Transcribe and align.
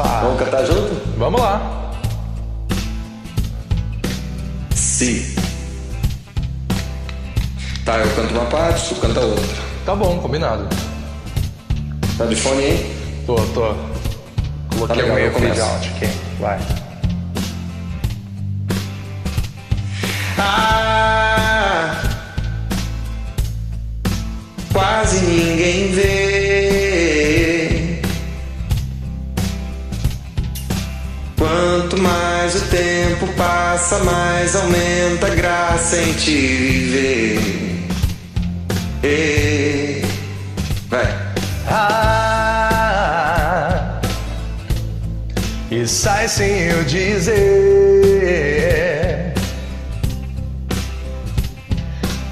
Dispara. 0.00 0.20
Vamos 0.22 0.38
cantar 0.38 0.66
junto? 0.66 1.18
Vamos 1.18 1.40
lá. 1.40 1.90
Sim. 4.74 5.34
Tá, 7.84 7.98
eu 7.98 8.14
canto 8.14 8.34
uma 8.34 8.46
parte, 8.46 8.94
tu 8.94 9.00
canta 9.00 9.20
outra. 9.20 9.44
Tá 9.84 9.94
bom, 9.94 10.18
combinado. 10.18 10.68
Tá 12.16 12.26
de 12.26 12.36
fone 12.36 12.64
aí? 12.64 13.24
Tô, 13.26 13.34
tô. 13.34 13.74
Coloquei 14.74 14.86
Tá 14.86 14.94
legal, 14.94 15.36
o 15.36 15.40
meio 15.40 15.64
out 15.64 15.88
aqui. 15.88 16.08
Vai. 16.38 16.58
Ah, 20.38 20.89
Quanto 31.80 31.96
mais 32.02 32.54
o 32.56 32.60
tempo 32.66 33.26
passa, 33.38 34.00
mais 34.00 34.54
aumenta 34.54 35.28
a 35.28 35.30
graça 35.30 35.96
em 35.96 36.12
te 36.12 36.30
viver. 36.30 37.40
Ei, 39.02 40.04
Vai. 40.90 41.08
Ah, 41.66 42.60
e 45.70 45.86
sai 45.86 46.28
sem 46.28 46.64
eu 46.64 46.84
dizer. 46.84 47.32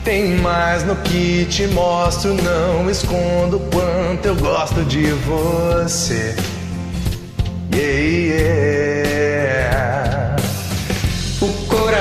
Tem 0.04 0.36
mais 0.36 0.84
no 0.84 0.94
que 0.96 1.46
te 1.46 1.66
mostro, 1.68 2.34
não 2.34 2.90
escondo 2.90 3.58
quanto 3.72 4.26
eu 4.26 4.36
gosto 4.36 4.84
de 4.84 5.10
você. 5.12 6.36
Yeah, 7.72 7.98
yeah. 7.98 8.47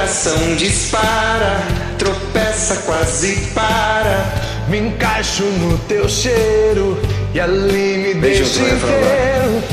Coração 0.07 0.55
dispara, 0.55 1.61
tropeça, 1.97 2.77
quase 2.85 3.35
para. 3.53 4.23
Me 4.69 4.79
encaixo 4.79 5.43
no 5.43 5.77
teu 5.79 6.07
cheiro 6.07 6.97
e 7.33 7.39
ali 7.39 7.97
me 7.97 8.13
Beijo, 8.13 8.43
deixo 8.43 8.77
falar. 8.77 8.93
inteiro. 8.93 9.63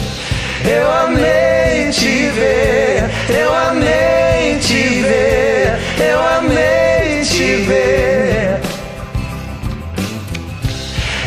Eu 0.65 0.93
amei 0.93 1.91
te 1.93 2.29
ver, 2.31 3.11
eu 3.29 3.55
amei 3.55 4.59
te 4.59 5.03
ver, 5.03 5.79
eu 6.01 6.21
amei 6.21 7.23
te 7.23 7.57
ver. 7.67 8.61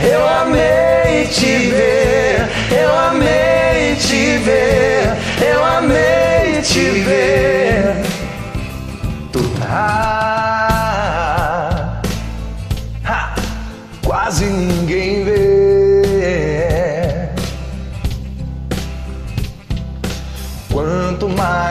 Eu 0.04 0.28
amei 0.28 1.28
te 1.28 1.70
ver, 1.70 2.50
eu 2.72 2.94
amei 2.94 3.96
te 3.96 4.38
ver, 4.40 5.18
eu 5.50 5.64
amei 5.64 6.62
te 6.62 6.90
ver. 7.04 7.47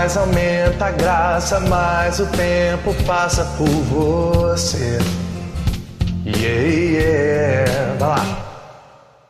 Mais 0.07 0.17
aumenta 0.17 0.87
a 0.87 0.93
graça, 0.93 1.59
mais 1.59 2.21
o 2.21 2.27
tempo 2.27 2.95
passa 3.05 3.45
por 3.59 3.67
você. 3.67 4.99
Yeah, 6.25 6.63
yeah. 6.63 7.97
Vai 7.99 8.09
lá. 8.11 8.25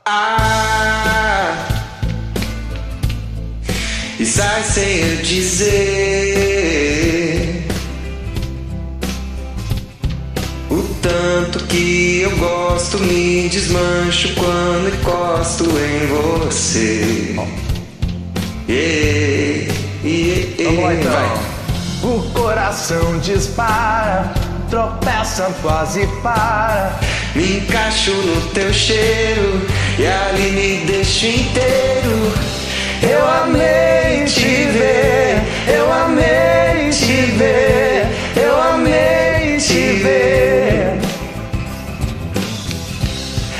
Ah, 0.04 1.66
e 4.20 4.26
sai 4.26 4.62
sem 4.64 4.98
eu 4.98 5.16
dizer 5.22 5.66
o 10.70 10.82
tanto 11.00 11.64
que 11.68 12.20
eu 12.20 12.36
gosto, 12.36 12.98
me 12.98 13.48
desmancho 13.48 14.34
quando 14.34 14.94
encosto 14.94 15.64
em 15.64 16.06
você. 16.06 17.34
Yeah, 18.68 19.85
yeah, 20.06 20.54
yeah. 20.58 20.64
Vamos 20.64 20.84
lá 20.84 20.94
então. 20.94 21.12
Vai. 21.12 21.56
O 22.02 22.22
coração 22.32 23.18
dispara, 23.18 24.32
tropeça, 24.70 25.52
quase 25.62 26.06
para. 26.22 26.92
Me 27.34 27.58
encaixo 27.58 28.12
no 28.12 28.40
teu 28.52 28.72
cheiro 28.72 29.66
e 29.98 30.06
ali 30.06 30.52
me 30.52 30.86
deixo 30.86 31.26
inteiro. 31.26 32.32
Eu 33.02 33.28
amei 33.42 34.24
te 34.24 34.64
ver, 34.72 35.42
eu 35.68 35.92
amei 35.92 36.90
te 36.90 37.26
ver, 37.32 38.06
eu 38.36 38.62
amei 38.62 39.58
te 39.58 40.02
ver. 40.02 40.98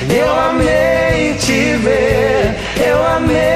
Eu 0.08 0.40
amei 0.40 1.34
te 1.34 1.76
ver, 1.76 2.56
eu 2.78 3.04
amei 3.04 3.55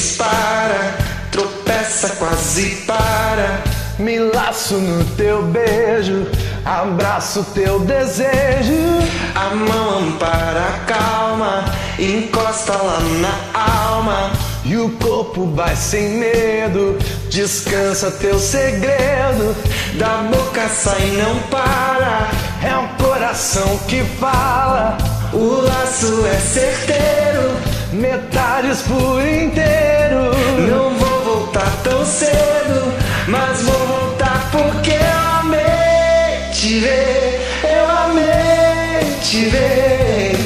dispara, 0.00 0.96
tropeça, 1.30 2.08
quase 2.18 2.84
para. 2.86 3.62
Me 3.98 4.18
laço 4.18 4.76
no 4.76 5.04
teu 5.14 5.42
beijo, 5.42 6.26
abraço 6.64 7.44
teu 7.52 7.80
desejo. 7.80 8.98
A 9.34 9.54
mão 9.54 9.98
ampara 9.98 10.68
a 10.68 10.78
calma, 10.86 11.64
encosta 11.98 12.72
lá 12.72 12.98
na 13.20 13.60
alma. 13.60 14.32
E 14.64 14.74
o 14.76 14.88
corpo 14.92 15.46
vai 15.54 15.76
sem 15.76 16.18
medo, 16.18 16.96
descansa 17.28 18.10
teu 18.10 18.38
segredo. 18.38 19.54
Da 19.98 20.22
boca 20.34 20.66
sai 20.68 21.10
não 21.10 21.38
para. 21.50 22.30
É 22.62 22.74
um 22.74 22.88
coração 23.04 23.78
que 23.86 24.02
fala, 24.18 24.96
O 25.32 25.60
laço 25.60 26.24
é 26.26 26.38
certeiro. 26.38 27.79
Metades 27.92 28.82
por 28.82 29.20
inteiro. 29.22 30.30
Não 30.68 30.94
vou 30.94 31.24
voltar 31.24 31.70
tão 31.82 32.04
cedo, 32.04 32.92
mas 33.28 33.62
vou 33.62 33.86
voltar 33.86 34.50
porque 34.50 34.92
eu 34.92 35.18
amei 35.40 36.50
te 36.52 36.80
ver. 36.80 37.40
Eu 37.64 37.90
amei 37.90 39.14
te 39.22 39.44
ver. 39.46 40.36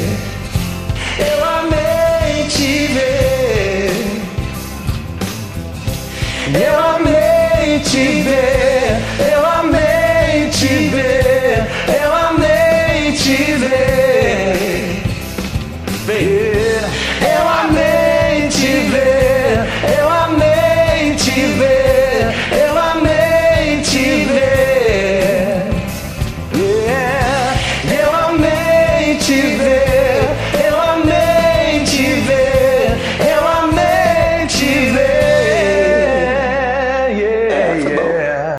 Eu 1.18 1.44
amei 1.44 2.46
te 2.48 2.86
ver. 2.88 3.90
Eu 6.54 6.78
amei 6.80 7.80
te 7.80 8.22
ver. 8.22 8.83